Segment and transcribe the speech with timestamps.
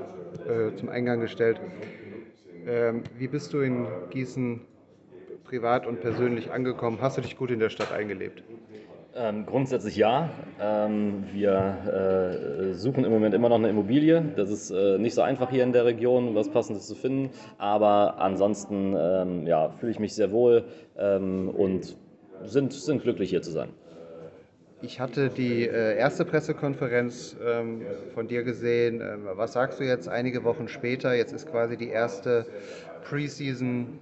[0.47, 1.59] äh, zum Eingang gestellt.
[2.65, 4.61] Ähm, wie bist du in Gießen
[5.43, 6.99] privat und persönlich angekommen?
[7.01, 8.43] Hast du dich gut in der Stadt eingelebt?
[9.19, 10.29] Ähm, grundsätzlich ja.
[10.61, 14.21] Ähm, wir äh, suchen im Moment immer noch eine Immobilie.
[14.35, 17.31] Das ist äh, nicht so einfach hier in der Region, was Passendes zu finden.
[17.57, 20.65] Aber ansonsten ähm, ja, fühle ich mich sehr wohl
[20.99, 21.97] ähm, und
[22.43, 23.69] sind, sind glücklich hier zu sein.
[24.83, 27.81] Ich hatte die äh, erste Pressekonferenz ähm,
[28.13, 29.01] von dir gesehen.
[29.01, 31.15] Ähm, was sagst du jetzt einige Wochen später?
[31.15, 32.45] Jetzt ist quasi die erste
[33.03, 33.99] Preseason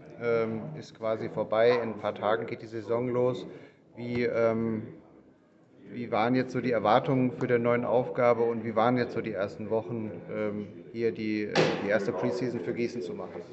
[0.80, 1.72] ist quasi vorbei.
[1.84, 3.46] In ein paar Tagen geht die Saison los.
[3.98, 4.84] Wie, ähm,
[5.88, 9.22] wie waren jetzt so die Erwartungen für die neuen Aufgabe und wie waren jetzt so
[9.22, 11.50] die ersten Wochen ähm, hier die,
[11.82, 13.46] die erste Preseason für Gießen zu machen?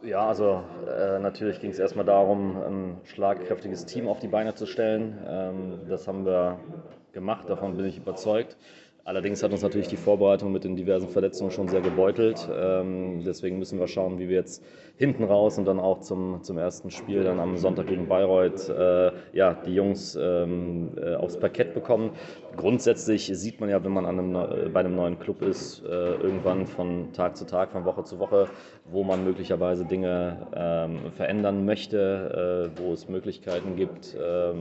[0.00, 4.66] Ja, also äh, natürlich ging es erstmal darum, ein schlagkräftiges Team auf die Beine zu
[4.66, 5.18] stellen.
[5.26, 6.66] Ähm, das haben wir
[7.12, 8.58] gemacht, davon bin ich überzeugt.
[9.06, 12.48] Allerdings hat uns natürlich die Vorbereitung mit den diversen Verletzungen schon sehr gebeutelt.
[12.50, 14.64] Ähm, deswegen müssen wir schauen, wie wir jetzt
[14.96, 19.12] hinten raus und dann auch zum, zum ersten Spiel dann am Sonntag gegen Bayreuth äh,
[19.34, 22.12] ja, die Jungs ähm, äh, aufs Parkett bekommen.
[22.56, 26.66] Grundsätzlich sieht man ja, wenn man an einem, äh, bei einem neuen Club ist, irgendwann
[26.66, 28.48] von Tag zu Tag, von Woche zu Woche,
[28.86, 34.16] wo man möglicherweise Dinge ähm, verändern möchte, wo es Möglichkeiten gibt,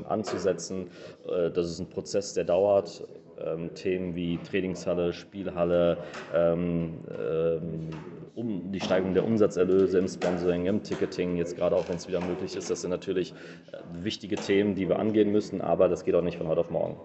[0.07, 0.87] anzusetzen.
[1.25, 3.03] Das ist ein Prozess, der dauert
[3.39, 5.97] ähm, Themen wie Trainingshalle, Spielhalle,
[6.33, 7.89] ähm, ähm,
[8.35, 12.19] um die Steigerung der Umsatzerlöse im Sponsoring, im Ticketing, jetzt gerade auch wenn es wieder
[12.21, 13.33] möglich ist, das sind natürlich
[13.71, 16.71] äh, wichtige Themen, die wir angehen müssen, aber das geht auch nicht von heute auf
[16.71, 16.97] morgen.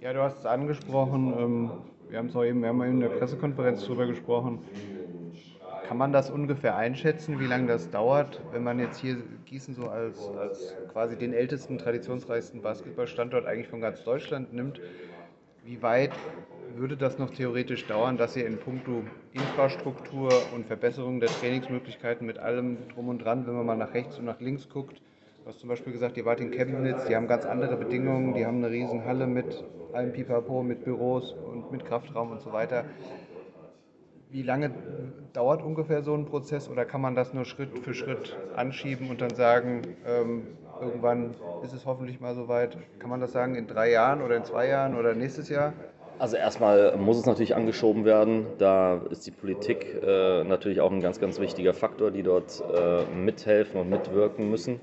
[0.00, 1.70] Ja, du hast es angesprochen, ähm,
[2.10, 4.58] wir haben es auch eben, wir in der Pressekonferenz darüber gesprochen.
[5.88, 9.16] Kann man das ungefähr einschätzen, wie lange das dauert, wenn man jetzt hier
[9.46, 14.80] Gießen so als, als quasi den ältesten, traditionsreichsten Basketballstandort eigentlich von ganz Deutschland nimmt?
[15.64, 16.10] Wie weit
[16.74, 22.38] würde das noch theoretisch dauern, dass ihr in puncto Infrastruktur und Verbesserung der Trainingsmöglichkeiten mit
[22.38, 25.00] allem drum und dran, wenn man mal nach rechts und nach links guckt,
[25.42, 28.44] du hast zum Beispiel gesagt, ihr wart in Chemnitz, die haben ganz andere Bedingungen, die
[28.44, 29.62] haben eine riesen Halle mit
[29.92, 32.84] allem Pipapo, mit Büros und mit Kraftraum und so weiter.
[34.30, 34.72] Wie lange
[35.32, 39.20] dauert ungefähr so ein Prozess oder kann man das nur Schritt für Schritt anschieben und
[39.20, 40.46] dann sagen, ähm,
[40.82, 42.76] Irgendwann ist es hoffentlich mal soweit.
[42.98, 45.72] Kann man das sagen, in drei Jahren oder in zwei Jahren oder nächstes Jahr?
[46.18, 48.46] Also erstmal muss es natürlich angeschoben werden.
[48.58, 53.04] Da ist die Politik äh, natürlich auch ein ganz, ganz wichtiger Faktor, die dort äh,
[53.14, 54.80] mithelfen und mitwirken müssen.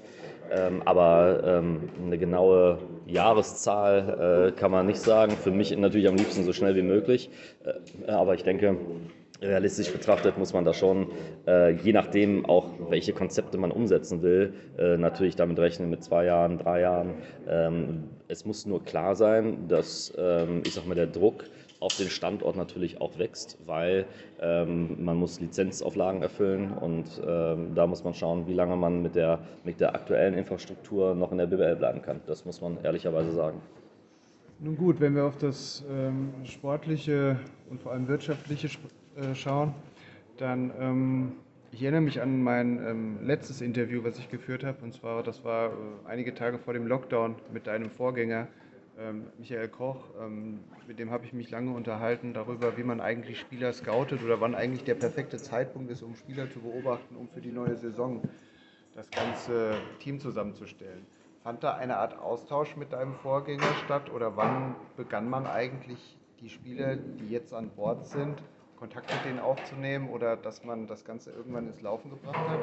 [0.52, 5.34] Ähm, aber ähm, eine genaue Jahreszahl äh, kann man nicht sagen.
[5.34, 7.30] Für mich natürlich am liebsten so schnell wie möglich.
[7.66, 8.78] Äh, aber ich denke,
[9.42, 11.08] realistisch betrachtet muss man da schon,
[11.48, 16.26] äh, je nachdem auch, welche Konzepte man umsetzen will, äh, natürlich damit rechnen mit zwei
[16.26, 17.14] Jahren, drei Jahren.
[17.48, 21.46] Ähm, es muss nur klar sein, dass, ähm, ich sag mal, der Druck
[21.80, 24.06] auf den Standort natürlich auch wächst, weil
[24.42, 29.16] ähm, man muss Lizenzauflagen erfüllen und ähm, da muss man schauen, wie lange man mit
[29.16, 32.20] der, mit der aktuellen Infrastruktur noch in der BWL bleiben kann.
[32.28, 33.62] Das muss man ehrlicherweise sagen.
[34.62, 37.40] Nun gut, wenn wir auf das ähm, sportliche
[37.70, 38.68] und vor allem wirtschaftliche
[39.16, 39.74] äh, schauen,
[40.38, 41.32] dann ähm,
[41.72, 45.44] ich erinnere mich an mein ähm, letztes Interview, was ich geführt habe, und zwar das
[45.44, 45.74] war äh,
[46.08, 48.48] einige Tage vor dem Lockdown mit deinem Vorgänger
[49.00, 50.04] ähm, Michael Koch.
[50.20, 54.42] Ähm, mit dem habe ich mich lange unterhalten darüber, wie man eigentlich Spieler scoutet oder
[54.42, 58.22] wann eigentlich der perfekte Zeitpunkt ist, um Spieler zu beobachten, um für die neue Saison
[58.96, 61.06] das ganze Team zusammenzustellen.
[61.44, 66.50] Fand da eine Art Austausch mit deinem Vorgänger statt oder wann begann man eigentlich die
[66.50, 68.42] Spieler, die jetzt an Bord sind,
[68.80, 72.60] Kontakt mit denen aufzunehmen oder dass man das Ganze irgendwann ins Laufen gebracht hat?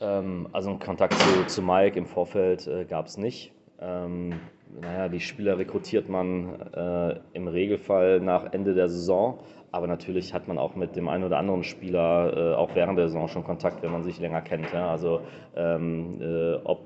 [0.00, 3.52] Ähm, also einen Kontakt zu, zu Mike im Vorfeld äh, gab es nicht.
[3.80, 4.38] Ähm,
[4.78, 9.38] naja, die Spieler rekrutiert man äh, im Regelfall nach Ende der Saison.
[9.72, 13.08] Aber natürlich hat man auch mit dem einen oder anderen Spieler äh, auch während der
[13.08, 14.70] Saison schon Kontakt, wenn man sich länger kennt.
[14.72, 14.90] Ja?
[14.90, 15.22] Also
[15.56, 16.80] ähm, äh, ob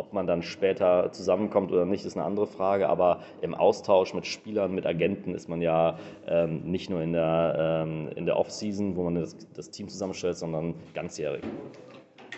[0.00, 2.88] ob man dann später zusammenkommt oder nicht, ist eine andere Frage.
[2.88, 7.84] Aber im Austausch mit Spielern, mit Agenten ist man ja ähm, nicht nur in der,
[7.84, 11.42] ähm, in der Off-Season, wo man das, das, Team zusammenstellt, sondern ganzjährig.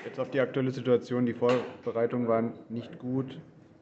[0.04, 1.24] Jetzt auf die aktuelle Situation.
[1.24, 3.38] Die Vorbereitungen waren nicht gut.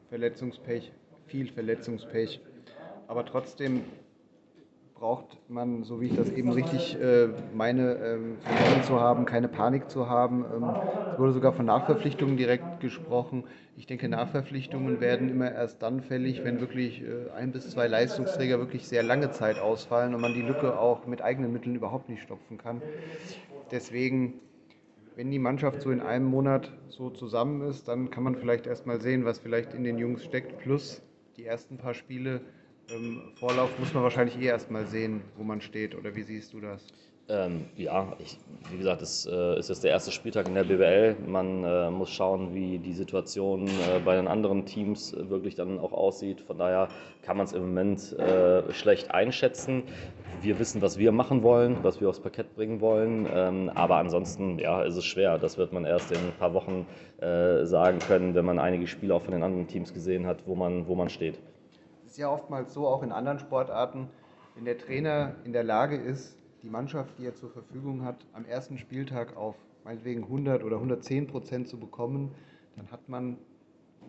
[0.09, 0.91] Verletzungspech,
[1.25, 2.39] viel Verletzungspech.
[3.07, 3.83] Aber trotzdem
[5.01, 8.37] braucht man, so wie ich das eben richtig äh, meine, ähm,
[8.83, 10.45] zu haben, keine Panik zu haben.
[10.55, 10.75] Ähm,
[11.11, 13.45] es wurde sogar von Nachverpflichtungen direkt gesprochen.
[13.75, 18.59] Ich denke, Nachverpflichtungen werden immer erst dann fällig, wenn wirklich äh, ein bis zwei Leistungsträger
[18.59, 22.21] wirklich sehr lange Zeit ausfallen und man die Lücke auch mit eigenen Mitteln überhaupt nicht
[22.21, 22.79] stopfen kann.
[23.71, 24.35] Deswegen,
[25.15, 28.85] wenn die Mannschaft so in einem Monat so zusammen ist, dann kann man vielleicht erst
[28.85, 31.01] mal sehen, was vielleicht in den Jungs steckt, plus
[31.37, 32.41] die ersten paar Spiele
[32.93, 35.95] ähm, Vorlauf muss man wahrscheinlich eh erstmal sehen, wo man steht.
[35.95, 36.85] Oder wie siehst du das?
[37.29, 38.37] Ähm, ja, ich,
[38.71, 41.15] wie gesagt, es äh, ist jetzt der erste Spieltag in der BWL.
[41.25, 45.93] Man äh, muss schauen, wie die Situation äh, bei den anderen Teams wirklich dann auch
[45.93, 46.41] aussieht.
[46.41, 46.89] Von daher
[47.21, 49.83] kann man es im Moment äh, schlecht einschätzen.
[50.41, 53.27] Wir wissen, was wir machen wollen, was wir aufs Parkett bringen wollen.
[53.33, 55.37] Ähm, aber ansonsten, ja, ist es schwer.
[55.37, 56.85] Das wird man erst in ein paar Wochen
[57.21, 60.55] äh, sagen können, wenn man einige Spiele auch von den anderen Teams gesehen hat, wo
[60.55, 61.39] man, wo man steht
[62.11, 64.09] ist ja oftmals so, auch in anderen Sportarten,
[64.55, 68.43] wenn der Trainer in der Lage ist, die Mannschaft, die er zur Verfügung hat, am
[68.43, 69.55] ersten Spieltag auf
[69.85, 72.35] meinetwegen 100 oder 110 Prozent zu bekommen,
[72.75, 73.37] dann hat man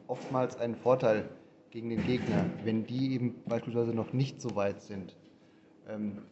[0.08, 1.28] oftmals einen Vorteil
[1.70, 5.16] gegen den Gegner, wenn die eben beispielsweise noch nicht so weit sind.
[5.88, 6.22] Ähm,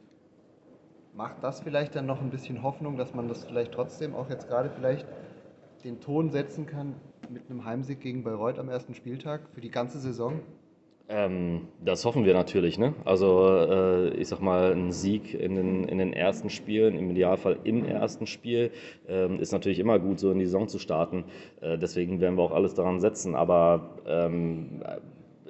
[1.14, 4.48] macht das vielleicht dann noch ein bisschen Hoffnung, dass man das vielleicht trotzdem auch jetzt
[4.48, 5.06] gerade vielleicht
[5.84, 6.96] den Ton setzen kann
[7.28, 10.40] mit einem Heimsieg gegen Bayreuth am ersten Spieltag für die ganze Saison?
[11.12, 12.78] Ähm, das hoffen wir natürlich.
[12.78, 12.94] Ne?
[13.04, 17.58] Also äh, ich sag mal, ein Sieg in den, in den ersten Spielen, im Idealfall
[17.64, 18.70] im ersten Spiel,
[19.08, 21.24] äh, ist natürlich immer gut, so in die Saison zu starten.
[21.60, 23.34] Äh, deswegen werden wir auch alles daran setzen.
[23.34, 24.84] Aber ähm,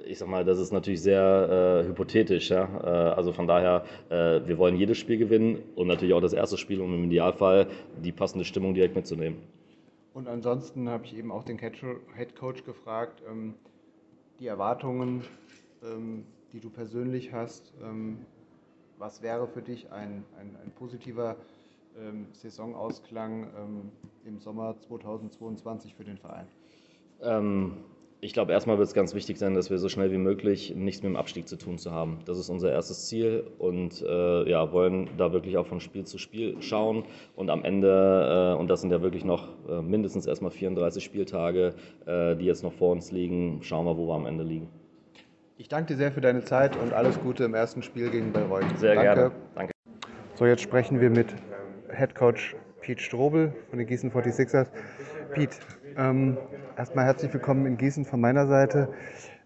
[0.03, 2.49] ich sag mal, das ist natürlich sehr äh, hypothetisch.
[2.49, 2.67] Ja?
[2.83, 6.57] Äh, also von daher, äh, wir wollen jedes Spiel gewinnen und natürlich auch das erste
[6.57, 7.67] Spiel, um im Idealfall
[8.03, 9.37] die passende Stimmung direkt mitzunehmen.
[10.15, 13.53] Und ansonsten habe ich eben auch den Head Coach gefragt, ähm,
[14.41, 15.23] die Erwartungen
[15.83, 17.73] ähm, die du persönlich hast.
[17.81, 18.25] Ähm,
[18.97, 21.37] was wäre für dich ein, ein, ein positiver
[21.95, 23.91] ähm, Saisonausklang
[24.25, 26.47] im Sommer 2022 für den Verein?
[27.21, 27.85] Ähm,
[28.23, 31.01] ich glaube, erstmal wird es ganz wichtig sein, dass wir so schnell wie möglich nichts
[31.01, 32.19] mit dem Abstieg zu tun zu haben.
[32.25, 36.19] Das ist unser erstes Ziel und äh, ja, wollen da wirklich auch von Spiel zu
[36.19, 37.03] Spiel schauen.
[37.35, 41.73] Und am Ende, äh, und das sind ja wirklich noch äh, mindestens erstmal 34 Spieltage,
[42.05, 44.69] äh, die jetzt noch vor uns liegen, schauen wir, wo wir am Ende liegen.
[45.57, 48.65] Ich danke dir sehr für deine Zeit und alles Gute im ersten Spiel gegen Bayreuth.
[48.77, 49.13] Sehr danke.
[49.13, 49.31] gerne.
[49.55, 49.71] Danke.
[50.35, 51.33] So, jetzt sprechen wir mit
[51.89, 54.67] Head Coach Pete Strobel von den Gießen 46ers.
[55.33, 55.57] Pete,
[55.97, 56.37] ähm,
[56.81, 58.87] erstmal herzlich willkommen in Gießen von meiner Seite.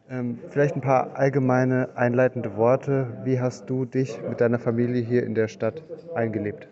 [0.09, 3.07] Ähm, vielleicht ein paar allgemeine einleitende Worte.
[3.25, 5.83] Wie hast du dich mit deiner Familie hier in der Stadt
[6.13, 6.69] eingelebt?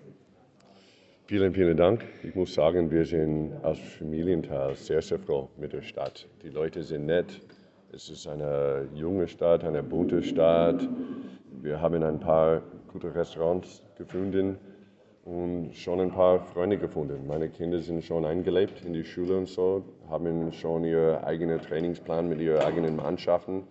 [1.25, 2.05] Vielen, vielen Dank.
[2.23, 6.29] Ich muss sagen, wir sind als Familienteil sehr, sehr froh mit der Stadt.
[6.43, 7.41] Die Leute sind nett,
[7.91, 10.87] es ist eine junge Stadt, eine bunte Stadt.
[11.61, 14.57] Wir haben ein paar gute Restaurants gefunden
[15.25, 17.25] und schon ein paar Freunde gefunden.
[17.27, 22.27] Meine Kinder sind schon eingelebt in die Schule und so, haben schon ihren eigenen Trainingsplan
[22.27, 23.63] mit ihren eigenen Mannschaften.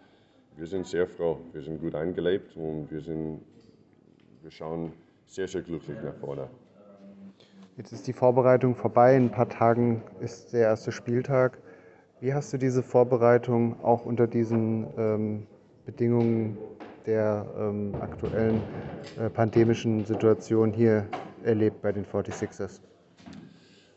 [0.57, 3.41] Wir sind sehr froh, wir sind gut eingelebt und wir, sind,
[4.43, 4.93] wir schauen
[5.27, 6.49] sehr, sehr glücklich nach vorne.
[7.77, 11.59] Jetzt ist die Vorbereitung vorbei, in ein paar Tagen ist der erste Spieltag.
[12.21, 15.47] Wie hast du diese Vorbereitung auch unter diesen ähm,
[15.87, 16.57] Bedingungen
[17.07, 18.61] der ähm, aktuellen
[19.19, 21.07] äh, pandemischen Situation hier
[21.45, 22.81] erlebt bei den 46ers?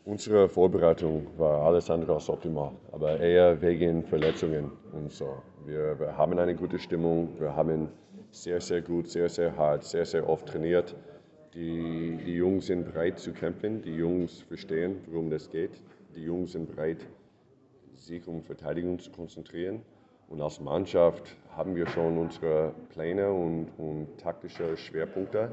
[0.06, 5.42] Unsere Vorbereitung war alles andere als optimal, aber eher wegen Verletzungen und so.
[5.66, 7.90] Wir, wir haben eine gute Stimmung, wir haben
[8.30, 10.96] sehr, sehr gut, sehr, sehr hart, sehr, sehr oft trainiert.
[11.56, 15.72] Die, die Jungs sind bereit zu kämpfen, die Jungs verstehen, worum das geht.
[16.16, 17.06] Die Jungs sind bereit,
[17.96, 19.82] sich um Verteidigung zu konzentrieren.
[20.28, 25.52] Und als Mannschaft haben wir schon unsere Pläne und, und taktische Schwerpunkte,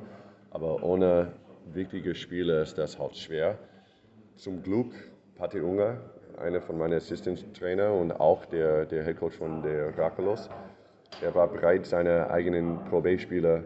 [0.50, 1.32] aber ohne
[1.72, 3.58] wichtige Spiele ist das halt schwer.
[4.36, 4.92] Zum Glück
[5.36, 5.98] Patti Unger,
[6.38, 10.48] einer von meinen Assistenztrainer und auch der, der Headcoach von der Rakelos,
[11.20, 13.64] er war bereit, seine eigenen Pro B-Spieler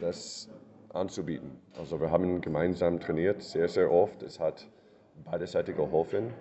[0.00, 0.48] das
[0.94, 1.50] anzubieten.
[1.78, 4.22] Also wir haben gemeinsam trainiert, sehr, sehr oft.
[4.22, 4.66] Es hat
[5.24, 6.32] beide Seiten geholfen.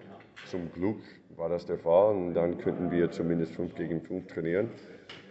[0.50, 1.00] Zum Glück
[1.36, 4.70] war das der Fall und dann könnten wir zumindest 5 gegen 5 trainieren.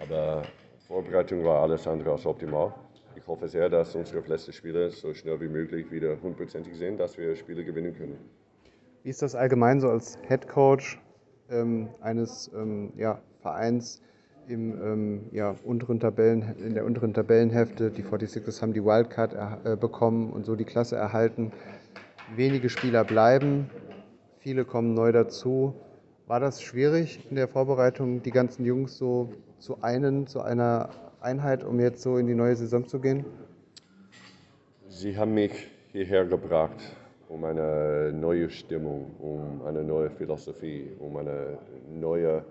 [0.00, 0.42] Aber
[0.86, 2.74] Vorbereitung war alles andere als optimal.
[3.16, 7.18] Ich hoffe sehr, dass unsere letzten Spieler so schnell wie möglich wieder hundertprozentig sind, dass
[7.18, 8.18] wir Spiele gewinnen können.
[9.02, 11.00] Wie ist das allgemein so als Head Coach
[11.50, 14.02] ähm, eines ähm, ja, Vereins
[14.48, 17.90] im ähm, ja, unteren Tabellen, in der unteren Tabellenhälfte?
[17.90, 21.52] Die 46ers haben die Wildcard äh, bekommen und so die Klasse erhalten.
[22.36, 23.70] Wenige Spieler bleiben
[24.40, 25.74] viele kommen neu dazu.
[26.26, 30.88] War das schwierig in der Vorbereitung, die ganzen Jungs so zu einen, zu einer
[31.20, 33.24] Einheit, um jetzt so in die neue Saison zu gehen?
[34.88, 36.80] Sie haben mich hierher gebracht,
[37.28, 41.58] um eine neue Stimmung, um eine neue Philosophie, um eine
[41.88, 42.44] neue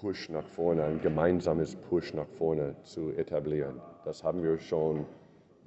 [0.00, 3.80] Push nach vorne, ein gemeinsames Push nach vorne zu etablieren.
[4.04, 5.06] Das haben wir schon,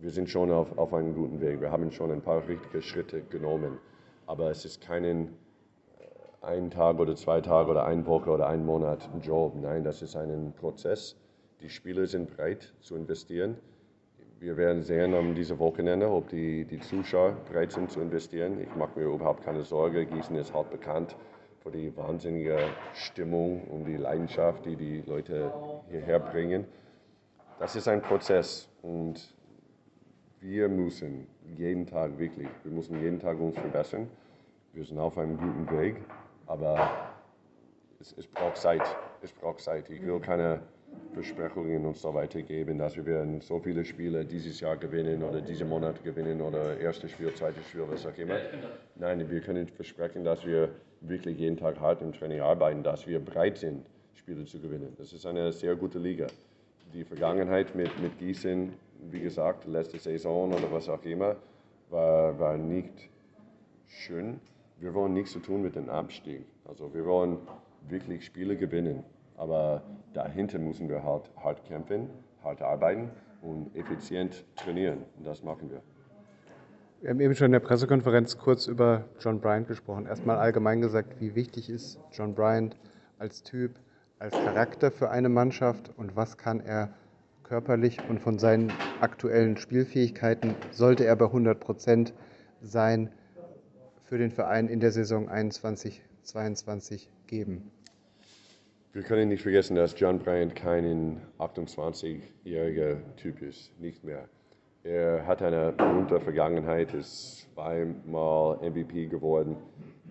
[0.01, 1.61] wir sind schon auf, auf einem guten Weg.
[1.61, 3.77] Wir haben schon ein paar richtige Schritte genommen.
[4.27, 5.29] Aber es ist keinen
[6.41, 9.53] äh, ein Tag oder zwei Tage oder eine Woche oder ein Monat Job.
[9.55, 11.15] Nein, das ist ein Prozess.
[11.61, 13.57] Die Spieler sind bereit zu investieren.
[14.39, 18.59] Wir werden sehen am diesem Wochenende, ob die, die Zuschauer bereit sind zu investieren.
[18.59, 20.05] Ich mache mir überhaupt keine Sorge.
[20.05, 21.15] Gießen ist halt bekannt
[21.63, 22.59] für die wahnsinnige
[22.93, 25.51] Stimmung und die Leidenschaft, die die Leute
[25.89, 26.65] hierher bringen.
[27.59, 29.33] Das ist ein Prozess und
[30.41, 31.25] wir müssen
[31.57, 34.09] jeden Tag wirklich, wir müssen jeden Tag uns verbessern.
[34.73, 35.95] Wir sind auf einem guten Weg,
[36.45, 36.91] aber
[37.99, 38.83] es, es braucht Zeit.
[39.21, 39.89] Es braucht Zeit.
[39.89, 40.61] Ich will keine
[41.13, 45.41] Versprechungen und so weiter geben, dass wir werden so viele Spiele dieses Jahr gewinnen oder
[45.41, 48.37] diesen Monat gewinnen oder erstes Spiel, zweites Spiel, was auch immer.
[48.95, 50.69] Nein, wir können versprechen, dass wir
[51.01, 53.85] wirklich jeden Tag hart im Training arbeiten, dass wir bereit sind,
[54.15, 54.93] Spiele zu gewinnen.
[54.97, 56.27] Das ist eine sehr gute Liga.
[56.93, 58.73] Die Vergangenheit mit, mit Gießen,
[59.11, 61.35] wie gesagt, letzte Saison oder was auch immer,
[61.89, 63.09] war, war nicht
[63.87, 64.39] schön.
[64.79, 66.41] Wir wollen nichts zu tun mit dem Abstieg.
[66.65, 67.37] Also wir wollen
[67.87, 69.03] wirklich Spiele gewinnen.
[69.37, 69.81] Aber
[70.13, 72.09] dahinter müssen wir halt hart kämpfen,
[72.43, 73.09] hart arbeiten
[73.41, 74.99] und effizient trainieren.
[75.17, 75.81] Und das machen wir.
[77.01, 80.07] Wir haben eben schon in der Pressekonferenz kurz über John Bryant gesprochen.
[80.07, 82.77] Erstmal allgemein gesagt, wie wichtig ist John Bryant
[83.19, 83.79] als Typ,
[84.17, 86.89] als Charakter für eine Mannschaft und was kann er
[87.43, 92.13] körperlich und von seinen aktuellen Spielfähigkeiten, sollte er bei 100 Prozent
[92.61, 93.11] sein,
[94.05, 97.71] für den Verein in der Saison 21-22 geben?
[98.95, 104.29] Wir können nicht vergessen, dass John Bryant kein 28-jähriger Typ ist, nicht mehr.
[104.85, 109.57] Er hat eine berühmte Vergangenheit, ist zweimal MVP geworden.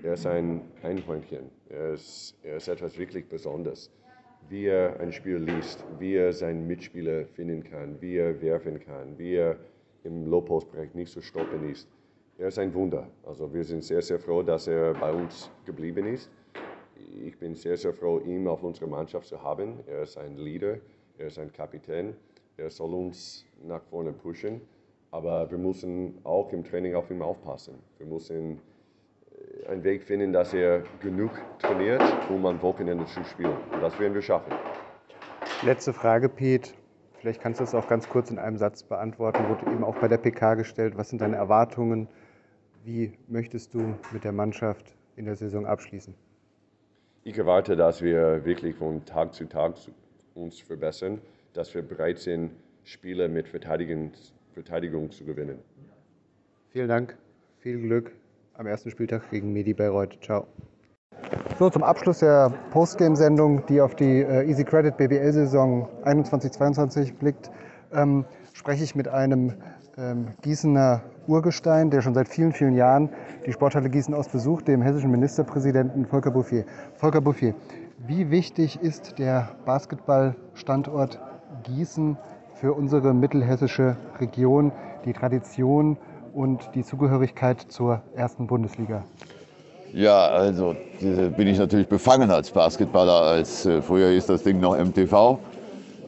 [0.02, 1.50] Er ist ein Einhörnchen.
[1.70, 3.90] Er ist, er ist etwas wirklich Besonderes.
[4.50, 9.16] Wie er ein Spiel liest, wie er seinen Mitspieler finden kann, wie er werfen kann,
[9.16, 9.56] wie er
[10.02, 11.88] im Low-Post-Bereich nicht zu stoppen ist.
[12.36, 13.08] Er ist ein Wunder.
[13.24, 16.30] Also wir sind sehr, sehr froh, dass er bei uns geblieben ist
[17.22, 19.80] ich bin sehr, sehr froh, ihn auf unserer Mannschaft zu haben.
[19.86, 20.78] Er ist ein Leader,
[21.18, 22.14] er ist ein Kapitän,
[22.56, 24.60] er soll uns nach vorne pushen.
[25.10, 27.74] Aber wir müssen auch im Training auf ihn aufpassen.
[27.98, 28.60] Wir müssen
[29.62, 31.30] äh, einen Weg finden, dass er genug
[31.60, 33.56] trainiert, um am Wochenende zu spielen.
[33.72, 34.52] Und das werden wir schaffen.
[35.62, 36.72] Letzte Frage, Pete.
[37.20, 39.48] Vielleicht kannst du das auch ganz kurz in einem Satz beantworten.
[39.48, 40.96] Wurde eben auch bei der PK gestellt.
[40.96, 42.08] Was sind deine Erwartungen?
[42.82, 46.14] Wie möchtest du mit der Mannschaft in der Saison abschließen?
[47.26, 49.76] Ich erwarte, dass wir wirklich von Tag zu Tag
[50.34, 51.22] uns verbessern,
[51.54, 52.50] dass wir bereit sind,
[52.84, 54.12] Spiele mit Verteidigung,
[54.52, 55.58] Verteidigung zu gewinnen.
[56.68, 57.16] Vielen Dank,
[57.60, 58.12] viel Glück
[58.52, 60.18] am ersten Spieltag gegen Medi Bayreuth.
[60.22, 60.46] Ciao.
[61.58, 67.50] So, zum Abschluss der Postgame-Sendung, die auf die äh, Easy Credit BBL-Saison 21-22 blickt,
[67.94, 69.54] ähm, spreche ich mit einem
[70.42, 73.10] Gießener Urgestein, der schon seit vielen, vielen Jahren
[73.46, 76.64] die Sporthalle Gießen Ost besucht, dem hessischen Ministerpräsidenten Volker Bouffier.
[76.94, 77.54] Volker Bouffier,
[78.06, 81.20] wie wichtig ist der Basketballstandort
[81.62, 82.18] Gießen
[82.54, 84.72] für unsere mittelhessische Region,
[85.04, 85.96] die Tradition
[86.32, 89.04] und die Zugehörigkeit zur ersten Bundesliga?
[89.92, 93.12] Ja, also bin ich natürlich befangen als Basketballer.
[93.12, 95.38] Als äh, früher hieß das Ding noch MTV.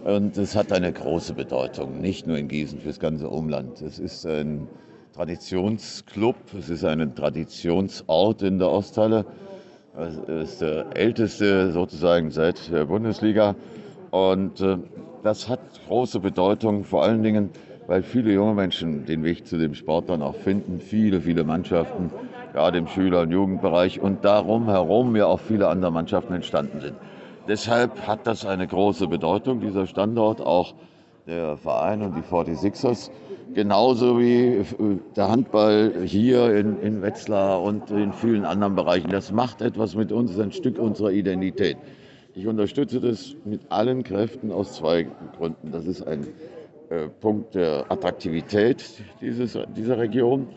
[0.07, 3.83] Und es hat eine große Bedeutung, nicht nur in Gießen, für das ganze Umland.
[3.83, 4.69] Es ist ein
[5.17, 9.25] Traditionsclub, es ist ein Traditionsort in der Osthalle.
[9.99, 13.57] Es ist der älteste sozusagen seit der Bundesliga.
[14.13, 14.77] Und äh,
[15.25, 15.59] das hat
[15.89, 17.51] große Bedeutung, vor allen Dingen,
[17.89, 20.79] weil viele junge Menschen den Weg zu dem Sport dann auch finden.
[20.79, 22.13] Viele, viele Mannschaften,
[22.53, 26.95] gerade im Schüler- und Jugendbereich und darum herum ja auch viele andere Mannschaften entstanden sind.
[27.49, 30.75] Deshalb hat das eine große Bedeutung, dieser Standort, auch
[31.27, 33.11] der Verein und die 46ers.
[33.55, 34.65] Genauso wie äh,
[35.15, 39.11] der Handball hier in, in Wetzlar und in vielen anderen Bereichen.
[39.11, 41.77] Das macht etwas mit uns, ist ein Stück unserer Identität.
[42.35, 45.71] Ich unterstütze das mit allen Kräften aus zwei Gründen.
[45.73, 46.27] Das ist ein
[46.91, 48.85] äh, Punkt der Attraktivität
[49.21, 50.49] dieses, dieser Region.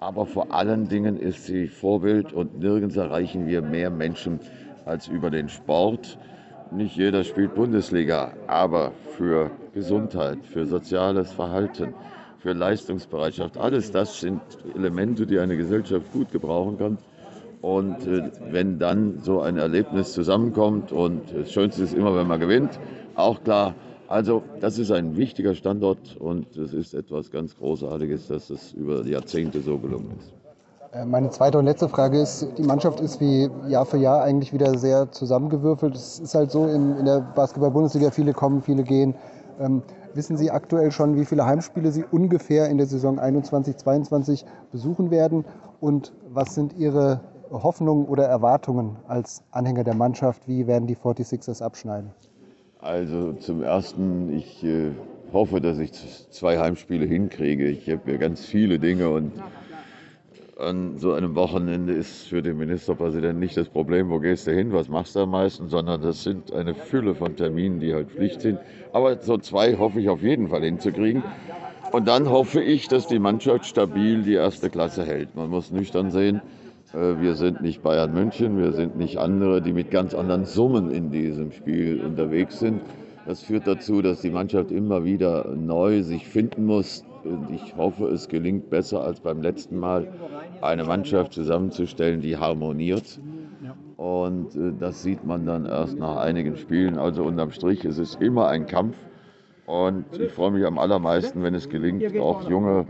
[0.00, 4.38] Aber vor allen Dingen ist sie Vorbild und nirgends erreichen wir mehr Menschen
[4.84, 6.18] als über den Sport.
[6.70, 11.94] Nicht jeder spielt Bundesliga, aber für Gesundheit, für soziales Verhalten,
[12.40, 14.40] für Leistungsbereitschaft, alles das sind
[14.74, 16.98] Elemente, die eine Gesellschaft gut gebrauchen kann.
[17.62, 22.38] Und äh, wenn dann so ein Erlebnis zusammenkommt und das Schönste ist immer, wenn man
[22.38, 22.78] gewinnt,
[23.14, 23.74] auch klar.
[24.06, 29.04] Also das ist ein wichtiger Standort und es ist etwas ganz Großartiges, dass es über
[29.04, 30.37] Jahrzehnte so gelungen ist.
[30.92, 34.52] Äh, meine zweite und letzte Frage ist, die Mannschaft ist wie Jahr für Jahr eigentlich
[34.52, 35.94] wieder sehr zusammengewürfelt.
[35.94, 39.14] Es ist halt so in, in der Basketball-Bundesliga, viele kommen, viele gehen.
[39.60, 39.82] Ähm,
[40.14, 45.44] wissen Sie aktuell schon, wie viele Heimspiele Sie ungefähr in der Saison 21-22 besuchen werden?
[45.80, 50.48] Und was sind Ihre Hoffnungen oder Erwartungen als Anhänger der Mannschaft?
[50.48, 52.10] Wie werden die 46ers abschneiden?
[52.80, 54.92] Also zum Ersten, ich äh,
[55.32, 55.92] hoffe, dass ich
[56.30, 57.66] zwei Heimspiele hinkriege.
[57.68, 59.32] Ich habe ja ganz viele Dinge und
[60.58, 64.72] an so einem Wochenende ist für den Ministerpräsidenten nicht das Problem, wo gehst du hin,
[64.72, 68.40] was machst du am meisten, sondern das sind eine Fülle von Terminen, die halt Pflicht
[68.40, 68.58] sind.
[68.92, 71.22] Aber so zwei hoffe ich auf jeden Fall hinzukriegen.
[71.92, 75.36] Und dann hoffe ich, dass die Mannschaft stabil die erste Klasse hält.
[75.36, 76.42] Man muss nüchtern sehen,
[76.92, 80.90] äh, wir sind nicht Bayern München, wir sind nicht andere, die mit ganz anderen Summen
[80.90, 82.80] in diesem Spiel unterwegs sind.
[83.26, 87.04] Das führt dazu, dass die Mannschaft immer wieder neu sich finden muss.
[87.24, 90.08] Und ich hoffe, es gelingt besser als beim letzten Mal,
[90.62, 93.20] eine Mannschaft zusammenzustellen, die harmoniert.
[93.96, 96.98] Und äh, das sieht man dann erst nach einigen Spielen.
[96.98, 98.96] Also unterm Strich, es ist immer ein Kampf.
[99.66, 102.86] Und ich freue mich am allermeisten, wenn es gelingt, auch junge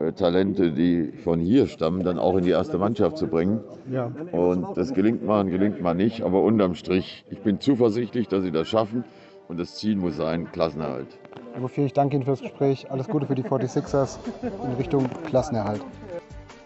[0.00, 3.60] äh, Talente, die von hier stammen, dann auch in die erste Mannschaft zu bringen.
[4.32, 6.22] Und das gelingt mal und gelingt mal nicht.
[6.22, 9.04] Aber unterm Strich, ich bin zuversichtlich, dass sie das schaffen.
[9.48, 11.18] Und das Ziel muss sein, Klassenerhalt.
[11.52, 12.90] Herr Bouffier, ich danke Ihnen fürs Gespräch.
[12.90, 14.18] Alles Gute für die 46ers
[14.64, 15.82] in Richtung Klassenerhalt.